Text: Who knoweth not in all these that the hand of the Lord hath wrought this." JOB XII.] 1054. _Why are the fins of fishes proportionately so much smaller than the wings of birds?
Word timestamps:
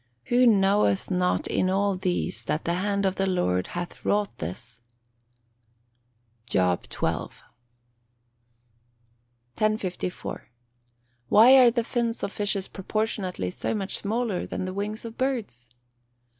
Who 0.29 0.47
knoweth 0.47 1.11
not 1.11 1.45
in 1.45 1.69
all 1.69 1.95
these 1.95 2.45
that 2.45 2.65
the 2.65 2.73
hand 2.73 3.05
of 3.05 3.17
the 3.17 3.27
Lord 3.27 3.67
hath 3.77 4.03
wrought 4.03 4.35
this." 4.39 4.81
JOB 6.47 6.87
XII.] 6.91 6.97
1054. 9.61 10.49
_Why 11.31 11.61
are 11.63 11.69
the 11.69 11.83
fins 11.83 12.23
of 12.23 12.31
fishes 12.31 12.67
proportionately 12.67 13.51
so 13.51 13.75
much 13.75 13.95
smaller 13.97 14.47
than 14.47 14.65
the 14.65 14.73
wings 14.73 15.05
of 15.05 15.19
birds? 15.19 15.69